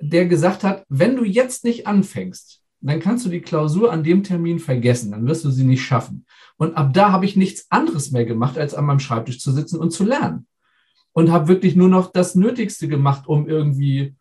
[0.00, 4.24] der gesagt hat, wenn du jetzt nicht anfängst, dann kannst du die Klausur an dem
[4.24, 5.12] Termin vergessen.
[5.12, 6.26] Dann wirst du sie nicht schaffen.
[6.56, 9.78] Und ab da habe ich nichts anderes mehr gemacht, als an meinem Schreibtisch zu sitzen
[9.78, 10.48] und zu lernen.
[11.12, 14.16] Und habe wirklich nur noch das Nötigste gemacht, um irgendwie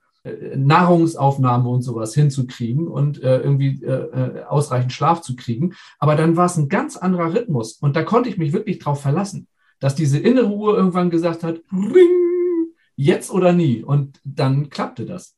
[0.55, 5.73] Nahrungsaufnahme und sowas hinzukriegen und äh, irgendwie äh, äh, ausreichend Schlaf zu kriegen.
[5.99, 9.01] Aber dann war es ein ganz anderer Rhythmus und da konnte ich mich wirklich drauf
[9.01, 9.47] verlassen,
[9.79, 13.83] dass diese innere Uhr irgendwann gesagt hat, ring, jetzt oder nie.
[13.83, 15.35] Und dann klappte das.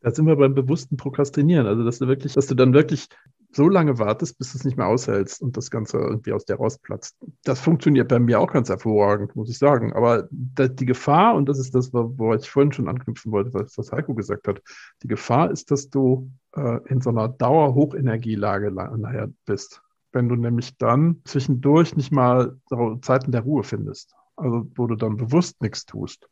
[0.00, 1.66] Da sind wir beim bewussten Prokrastinieren.
[1.66, 3.06] Also, dass du wirklich, dass du dann wirklich
[3.54, 6.56] so lange wartest, bis du es nicht mehr aushältst und das Ganze irgendwie aus dir
[6.56, 7.16] rausplatzt.
[7.44, 9.92] Das funktioniert bei mir auch ganz hervorragend, muss ich sagen.
[9.92, 14.14] Aber die Gefahr, und das ist das, wo ich vorhin schon anknüpfen wollte, was, Heiko
[14.14, 14.62] gesagt hat,
[15.02, 19.82] die Gefahr ist, dass du äh, in so einer Dauerhochenergielage nachher bist.
[20.12, 22.56] Wenn du nämlich dann zwischendurch nicht mal
[23.02, 24.14] Zeiten der Ruhe findest.
[24.36, 26.28] Also wo du dann bewusst nichts tust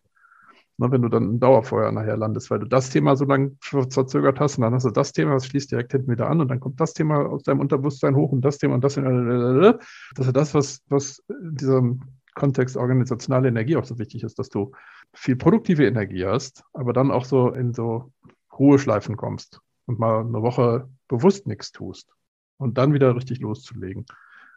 [0.80, 4.40] ne, wenn du dann ein Dauerfeuer nachher landest, weil du das Thema so lange verzögert
[4.40, 6.58] hast und dann hast du das Thema, das schließt direkt hinten wieder an und dann
[6.58, 8.96] kommt das Thema aus deinem Unterbewusstsein hoch und das Thema und das.
[10.16, 12.00] Das ist das, was, was in diesem
[12.34, 14.72] Kontext organisationale Energie auch so wichtig ist, dass du
[15.14, 18.12] viel produktive Energie hast, aber dann auch so in so
[18.58, 22.12] Ruheschleifen kommst und mal eine Woche bewusst nichts tust
[22.58, 24.06] und dann wieder richtig loszulegen.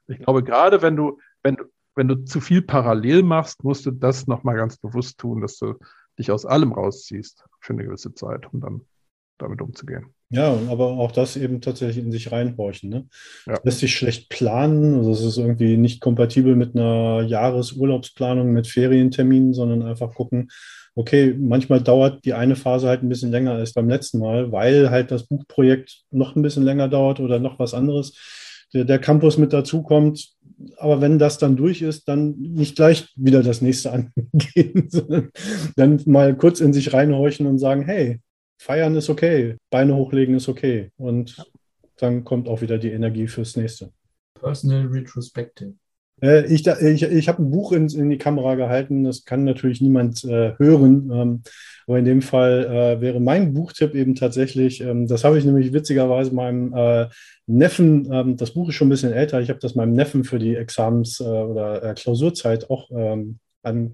[0.07, 3.91] Ich glaube, gerade wenn du, wenn du, wenn du zu viel parallel machst, musst du
[3.91, 5.75] das nochmal ganz bewusst tun, dass du
[6.19, 8.81] dich aus allem rausziehst für eine gewisse Zeit, um dann
[9.37, 10.13] damit umzugehen.
[10.29, 12.89] Ja, aber auch das eben tatsächlich in sich reinhorchen.
[12.89, 13.07] Ne?
[13.45, 13.59] Ja.
[13.63, 14.95] Lässt sich schlecht planen.
[14.95, 20.49] Also es ist irgendwie nicht kompatibel mit einer Jahresurlaubsplanung mit Ferienterminen, sondern einfach gucken,
[20.95, 24.89] okay, manchmal dauert die eine Phase halt ein bisschen länger als beim letzten Mal, weil
[24.89, 28.17] halt das Buchprojekt noch ein bisschen länger dauert oder noch was anderes.
[28.73, 30.29] Der, der Campus mit dazukommt.
[30.77, 35.29] Aber wenn das dann durch ist, dann nicht gleich wieder das nächste angehen, sondern
[35.75, 38.19] dann mal kurz in sich reinhorchen und sagen, hey,
[38.57, 40.91] feiern ist okay, Beine hochlegen ist okay.
[40.97, 41.45] Und
[41.97, 43.91] dann kommt auch wieder die Energie fürs nächste.
[44.39, 45.75] Personal Retrospective.
[46.21, 49.81] Äh, ich, ich, ich habe ein Buch in, in, die Kamera gehalten, das kann natürlich
[49.81, 51.11] niemand äh, hören.
[51.13, 51.43] Ähm,
[51.87, 55.73] aber in dem Fall äh, wäre mein Buchtipp eben tatsächlich, ähm, das habe ich nämlich
[55.73, 57.07] witzigerweise meinem äh,
[57.45, 60.39] Neffen, ähm, das Buch ist schon ein bisschen älter, ich habe das meinem Neffen für
[60.39, 63.93] die Examens- äh, oder äh, Klausurzeit auch ähm, an,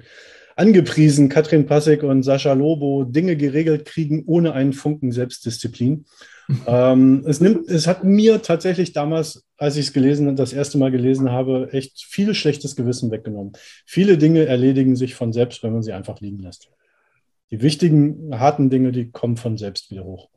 [0.60, 6.06] angepriesen, Katrin Passig und Sascha Lobo, Dinge geregelt kriegen ohne einen Funken Selbstdisziplin.
[6.68, 10.92] ähm, es, nimmt, es hat mir tatsächlich damals, als ich es gelesen, das erste Mal
[10.92, 13.54] gelesen habe, echt viel schlechtes Gewissen weggenommen.
[13.86, 16.70] Viele Dinge erledigen sich von selbst, wenn man sie einfach liegen lässt.
[17.52, 20.30] Die wichtigen, harten Dinge, die kommen von selbst wieder hoch.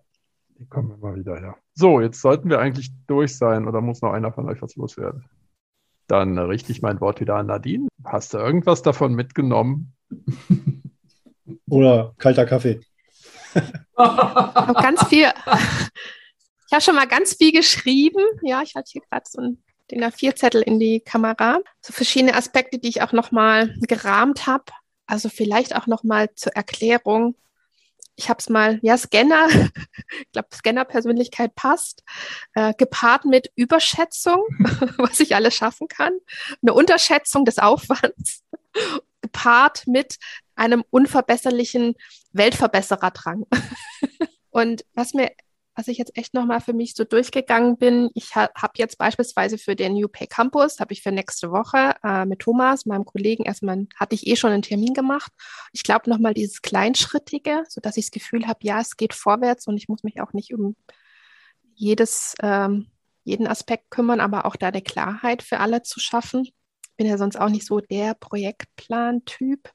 [0.58, 1.56] Die kommen immer wieder, ja.
[1.74, 5.24] So, jetzt sollten wir eigentlich durch sein oder muss noch einer von euch was loswerden?
[6.06, 7.88] Dann richte ich mein Wort wieder an Nadine.
[8.04, 9.94] Hast du irgendwas davon mitgenommen,
[11.68, 12.80] oder kalter Kaffee.
[13.94, 15.28] ganz viel.
[16.72, 18.24] Ich habe schon mal ganz viel geschrieben.
[18.40, 21.58] Ja, ich halte hier gerade so einen DIN A4-Zettel in die Kamera.
[21.82, 24.64] So verschiedene Aspekte, die ich auch nochmal gerahmt habe.
[25.06, 27.36] Also vielleicht auch nochmal zur Erklärung.
[28.16, 29.48] Ich habe es mal, ja, Scanner,
[30.18, 32.04] ich glaube, Scanner-Persönlichkeit passt,
[32.54, 34.40] äh, gepaart mit Überschätzung,
[34.96, 36.14] was ich alles schaffen kann,
[36.62, 38.44] eine Unterschätzung des Aufwands
[39.32, 40.18] gepaart mit
[40.54, 41.94] einem unverbesserlichen
[42.32, 43.46] Weltverbessererdrang.
[44.50, 45.30] und was mir,
[45.74, 49.56] was ich jetzt echt nochmal für mich so durchgegangen bin, ich ha, habe jetzt beispielsweise
[49.56, 53.44] für den New Pay Campus, habe ich für nächste Woche äh, mit Thomas, meinem Kollegen,
[53.44, 55.32] erstmal hatte ich eh schon einen Termin gemacht.
[55.72, 59.76] Ich glaube nochmal dieses Kleinschrittige, sodass ich das Gefühl habe, ja, es geht vorwärts und
[59.78, 60.76] ich muss mich auch nicht um
[61.74, 62.88] jedes, ähm,
[63.24, 66.48] jeden Aspekt kümmern, aber auch da eine Klarheit für alle zu schaffen
[66.96, 69.70] bin ja sonst auch nicht so der Projektplan-Typ.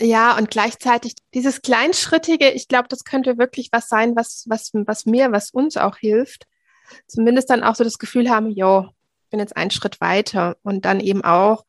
[0.00, 5.04] Ja, und gleichzeitig dieses Kleinschrittige, ich glaube, das könnte wirklich was sein, was, was, was
[5.04, 6.46] mir, was uns auch hilft.
[7.06, 8.88] Zumindest dann auch so das Gefühl haben, jo,
[9.24, 11.64] ich bin jetzt einen Schritt weiter und dann eben auch.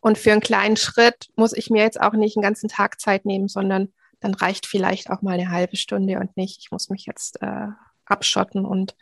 [0.00, 3.24] Und für einen kleinen Schritt muss ich mir jetzt auch nicht einen ganzen Tag Zeit
[3.24, 7.06] nehmen, sondern dann reicht vielleicht auch mal eine halbe Stunde und nicht, ich muss mich
[7.06, 7.68] jetzt äh,
[8.04, 8.96] abschotten und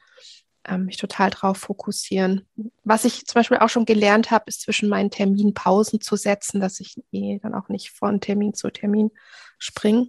[0.67, 2.47] ähm, mich total drauf fokussieren.
[2.85, 6.61] Was ich zum Beispiel auch schon gelernt habe, ist zwischen meinen Terminen Pausen zu setzen,
[6.61, 9.11] dass ich dann auch nicht von Termin zu Termin
[9.59, 10.09] springe.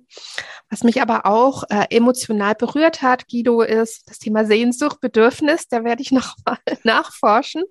[0.70, 5.68] Was mich aber auch äh, emotional berührt hat, Guido, ist das Thema Sehnsucht, Bedürfnis.
[5.68, 7.64] Da werde ich noch mal nachforschen.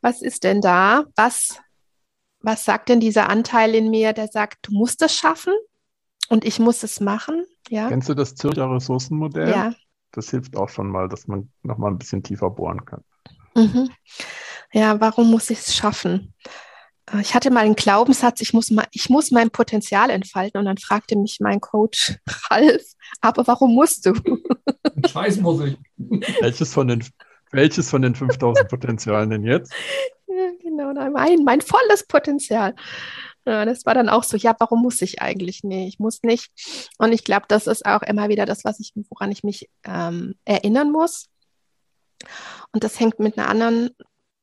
[0.00, 1.04] Was ist denn da?
[1.16, 1.60] Was,
[2.40, 5.54] was sagt denn dieser Anteil in mir, der sagt, du musst es schaffen
[6.28, 7.44] und ich muss es machen?
[7.68, 7.88] Ja.
[7.88, 9.48] Kennst du das Zürcher Ressourcenmodell?
[9.48, 9.72] Ja
[10.14, 13.02] das hilft auch schon mal, dass man nochmal ein bisschen tiefer bohren kann.
[13.54, 13.90] Mhm.
[14.72, 16.34] Ja, warum muss ich es schaffen?
[17.12, 20.66] Äh, ich hatte mal einen Glaubenssatz, ich muss, mal, ich muss mein Potenzial entfalten und
[20.66, 22.18] dann fragte mich mein Coach
[22.50, 22.82] Ralf,
[23.20, 24.14] aber warum musst du?
[25.06, 25.78] Scheiß muss ich.
[26.40, 27.04] Welches von den,
[27.52, 29.72] welches von den 5000 Potenzialen denn jetzt?
[30.26, 32.74] Ja, genau, mein, mein volles Potenzial.
[33.46, 35.64] Ja, das war dann auch so, ja, warum muss ich eigentlich?
[35.64, 36.50] Nee, ich muss nicht.
[36.98, 40.34] Und ich glaube, das ist auch immer wieder das, was ich, woran ich mich ähm,
[40.44, 41.28] erinnern muss.
[42.72, 43.90] Und das hängt mit einer anderen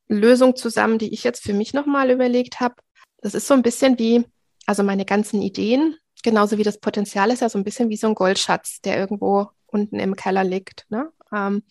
[0.08, 2.76] Lösung zusammen, die ich jetzt für mich nochmal überlegt habe.
[3.18, 4.24] Das ist so ein bisschen wie,
[4.66, 8.06] also meine ganzen Ideen, genauso wie das Potenzial ist ja so ein bisschen wie so
[8.06, 10.86] ein Goldschatz, der irgendwo unten im Keller liegt.
[10.90, 11.10] Ne?
[11.32, 11.62] Ähm,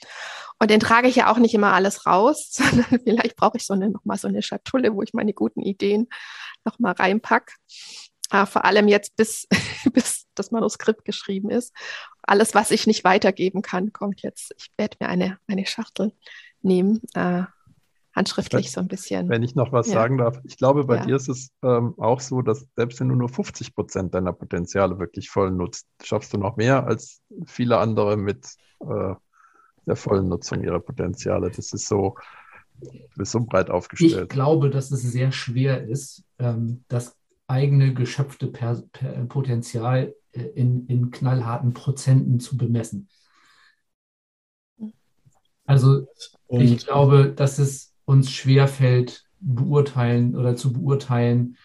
[0.60, 3.74] und den trage ich ja auch nicht immer alles raus, sondern vielleicht brauche ich so
[3.74, 6.08] eine, nochmal so eine Schatulle, wo ich meine guten Ideen
[6.66, 7.54] nochmal reinpacke.
[8.32, 9.48] Äh, vor allem jetzt, bis,
[9.94, 11.74] bis das Manuskript geschrieben ist.
[12.24, 14.54] Alles, was ich nicht weitergeben kann, kommt jetzt.
[14.58, 16.14] Ich werde mir eine, eine Schachtel
[16.62, 17.02] nehmen.
[17.14, 17.44] Äh,
[18.14, 19.30] handschriftlich so ein bisschen.
[19.30, 19.94] Wenn ich noch was ja.
[19.94, 21.06] sagen darf, ich glaube, bei ja.
[21.06, 25.00] dir ist es ähm, auch so, dass selbst wenn du nur 50 Prozent deiner Potenziale
[25.00, 28.48] wirklich voll nutzt, schaffst du noch mehr als viele andere mit
[28.82, 29.16] äh,
[29.86, 31.50] der vollen Nutzung ihrer Potenziale.
[31.50, 32.16] Das ist so,
[33.18, 34.24] ist so breit aufgestellt.
[34.24, 37.16] Ich glaube, dass es sehr schwer ist, ähm, das
[37.48, 43.10] eigene geschöpfte per per Potenzial äh, in, in knallharten Prozenten zu bemessen.
[45.66, 46.08] Also
[46.48, 51.58] Und ich glaube, dass es uns schwerfällt, beurteilen oder zu beurteilen,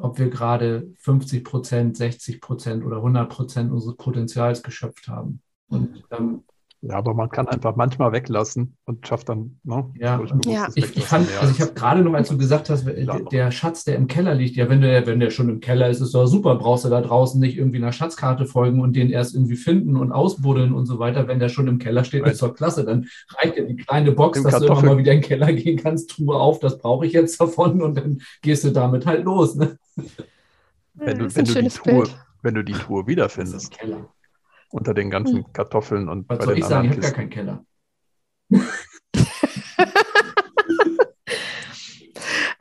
[0.00, 5.42] ob wir gerade 50 Prozent, 60 Prozent oder 100 Prozent unseres Potenzials geschöpft haben.
[5.68, 6.44] Und ähm,
[6.82, 9.92] Ja, aber man kann einfach manchmal weglassen und schafft dann, ne?
[9.98, 10.66] Ja, ja.
[10.74, 13.84] ich, ich fand, also ich habe gerade noch, als du gesagt hast, der, der, Schatz,
[13.84, 16.24] der im Keller liegt, ja, wenn der, wenn der schon im Keller ist, ist doch
[16.24, 19.94] super, brauchst du da draußen nicht irgendwie einer Schatzkarte folgen und den erst irgendwie finden
[19.94, 21.28] und ausbuddeln und so weiter.
[21.28, 22.82] Wenn der schon im Keller steht, ist doch klasse.
[22.86, 24.74] Dann reicht ja die kleine Box, Im dass Kartoffel.
[24.76, 27.38] du immer mal wieder in den Keller gehen kannst, Truhe auf, das brauche ich jetzt
[27.42, 29.54] davon und dann gehst du damit halt los.
[29.54, 29.76] Ne?
[30.94, 32.08] Wenn du, wenn du die Truhe,
[32.40, 33.76] wenn du die Truhe wiederfindest.
[34.70, 35.52] Unter den ganzen hm.
[35.52, 36.84] Kartoffeln und Was bei soll den ich sagen?
[36.86, 37.64] Ich habe gar keinen Keller.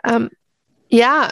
[0.04, 0.30] ähm,
[0.90, 1.30] ja,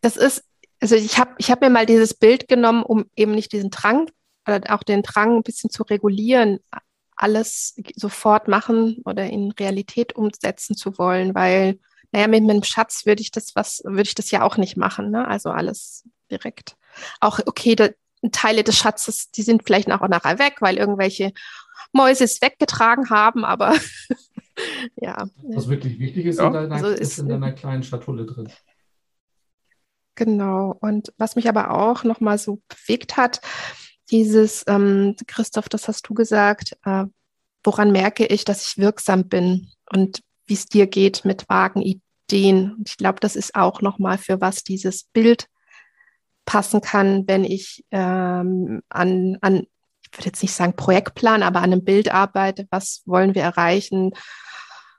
[0.00, 0.44] das ist,
[0.80, 4.10] also ich habe ich hab mir mal dieses Bild genommen, um eben nicht diesen Drang
[4.46, 6.60] oder auch den Drang ein bisschen zu regulieren,
[7.16, 11.78] alles sofort machen oder in Realität umsetzen zu wollen, weil,
[12.12, 15.10] naja, mit einem Schatz würde ich das was, würde ich das ja auch nicht machen,
[15.10, 15.26] ne?
[15.26, 16.76] Also alles direkt.
[17.20, 17.88] Auch, okay, da,
[18.32, 21.32] Teile des Schatzes, die sind vielleicht auch nachher weg, weil irgendwelche
[21.92, 23.74] Mäuse es weggetragen haben, aber
[24.96, 25.28] ja.
[25.42, 26.46] Was wirklich wichtig ist, ja.
[26.46, 28.48] in, deiner, also ist in deiner kleinen Schatulle drin.
[30.16, 30.76] Genau.
[30.80, 33.40] Und was mich aber auch nochmal so bewegt hat,
[34.10, 37.04] dieses, ähm, Christoph, das hast du gesagt, äh,
[37.64, 42.74] woran merke ich, dass ich wirksam bin und wie es dir geht mit vagen Ideen.
[42.74, 45.48] Und ich glaube, das ist auch nochmal für was dieses Bild
[46.54, 49.66] passen kann, wenn ich ähm, an, an,
[50.02, 54.12] ich würde jetzt nicht sagen Projektplan, aber an einem Bild arbeite, was wollen wir erreichen,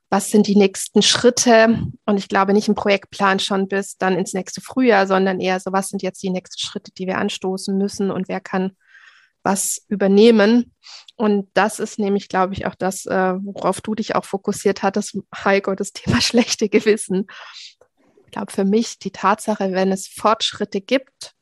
[0.10, 1.82] was sind die nächsten Schritte?
[2.06, 5.72] Und ich glaube nicht im Projektplan schon bis dann ins nächste Frühjahr, sondern eher so,
[5.72, 8.76] was sind jetzt die nächsten Schritte, die wir anstoßen müssen und wer kann
[9.42, 10.74] was übernehmen.
[11.16, 15.18] Und das ist nämlich, glaube ich, auch das, äh, worauf du dich auch fokussiert hattest,
[15.34, 17.28] Heiko, das Thema schlechte Gewissen.
[18.26, 21.35] Ich glaube, für mich die Tatsache, wenn es Fortschritte gibt,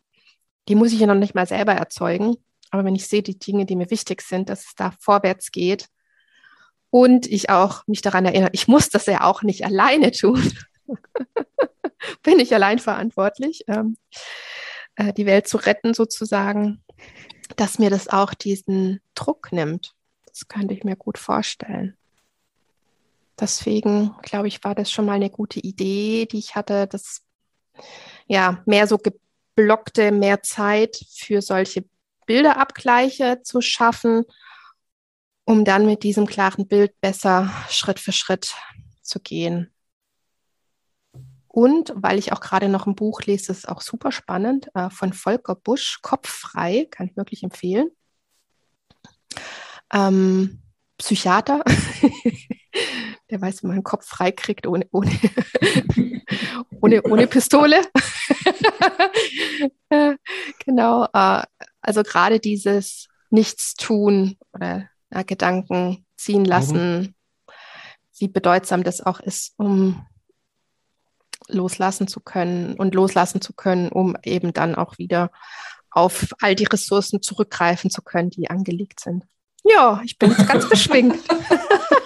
[0.68, 2.36] die muss ich ja noch nicht mal selber erzeugen.
[2.72, 5.90] Aber wenn ich sehe, die Dinge, die mir wichtig sind, dass es da vorwärts geht
[6.90, 10.52] und ich auch mich daran erinnere, ich muss das ja auch nicht alleine tun.
[12.24, 13.98] Bin ich allein verantwortlich, ähm,
[14.96, 16.84] äh, die Welt zu retten sozusagen,
[17.56, 19.94] dass mir das auch diesen Druck nimmt.
[20.26, 21.96] Das könnte ich mir gut vorstellen.
[23.40, 27.22] Deswegen, glaube ich, war das schon mal eine gute Idee, die ich hatte, das
[28.28, 28.98] ja mehr so
[29.56, 31.86] geblockte mehr Zeit für solche
[32.26, 34.24] Bilderabgleiche zu schaffen,
[35.46, 38.56] um dann mit diesem klaren Bild besser Schritt für Schritt
[39.02, 39.70] zu gehen.
[41.48, 44.90] Und weil ich auch gerade noch ein Buch lese, das ist auch super spannend, äh,
[44.90, 47.92] von Volker Busch, Kopffrei, kann ich wirklich empfehlen.
[49.92, 50.62] Ähm,
[50.98, 51.64] Psychiater,
[53.34, 55.12] der weiß, wie man einen Kopf frei kriegt ohne, ohne,
[56.82, 57.82] ohne, ohne Pistole.
[60.66, 61.44] genau, äh,
[61.82, 67.16] also gerade dieses Nichtstun oder ja, Gedanken ziehen lassen, mhm.
[68.20, 70.06] wie bedeutsam das auch ist, um
[71.48, 75.32] loslassen zu können und loslassen zu können, um eben dann auch wieder
[75.90, 79.26] auf all die Ressourcen zurückgreifen zu können, die angelegt sind.
[79.64, 81.18] Ja, ich bin jetzt ganz beschwingt.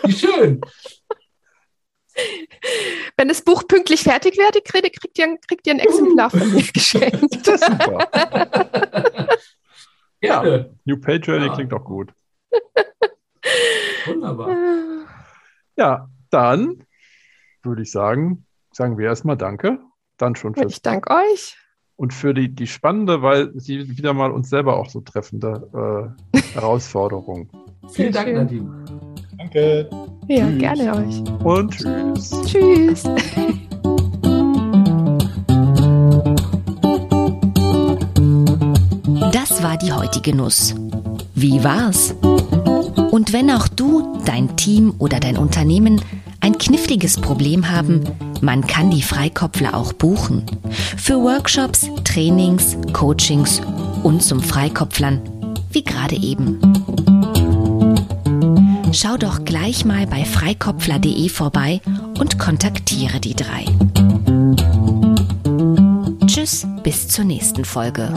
[0.03, 0.61] Wie schön.
[3.17, 6.63] Wenn das Buch pünktlich fertig werde, kriegt, kriegt, ihr, kriegt ihr ein Exemplar von mir
[6.73, 7.47] geschenkt.
[7.47, 8.07] Das ist super.
[10.21, 11.53] ja, New Page Journey ja.
[11.53, 12.11] klingt auch gut.
[14.05, 14.55] Wunderbar.
[15.77, 16.83] Ja, dann
[17.63, 19.79] würde ich sagen, sagen wir erstmal Danke.
[20.17, 21.57] Dann schon für Ich danke euch.
[21.95, 26.39] Und für die, die spannende, weil sie wieder mal uns selber auch so treffende äh,
[26.53, 27.49] Herausforderung.
[27.89, 29.06] Vielen Dank, Nadine.
[29.37, 29.89] Danke.
[30.27, 30.59] Ja, tschüss.
[30.59, 31.23] gerne euch.
[31.43, 32.31] Und tschüss.
[32.45, 33.03] Tschüss.
[39.31, 40.75] Das war die heutige Nuss.
[41.35, 42.15] Wie war's?
[43.11, 46.01] Und wenn auch du, dein Team oder dein Unternehmen
[46.41, 48.03] ein kniffliges Problem haben,
[48.41, 50.43] man kann die Freikopfler auch buchen.
[50.97, 53.61] Für Workshops, Trainings, Coachings
[54.03, 55.21] und zum Freikopflern,
[55.71, 56.59] wie gerade eben.
[58.93, 61.81] Schau doch gleich mal bei freikopfler.de vorbei
[62.19, 63.65] und kontaktiere die drei.
[66.25, 68.13] Tschüss, bis zur nächsten Folge.